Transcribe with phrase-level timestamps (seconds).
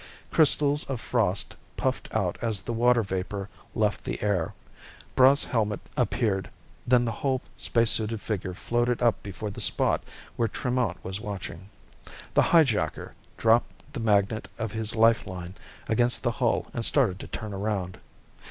[0.31, 4.55] Crystals of frost puffed out as the water vapor left the air.
[5.15, 6.49] Braigh's helmet appeared,
[6.87, 10.01] then the whole spacesuited figure floated up before the spot
[10.37, 11.69] where Tremont was watching.
[12.33, 15.53] The highjacker dropped the magnet of his life line
[15.87, 17.99] against the hull and started to turn around.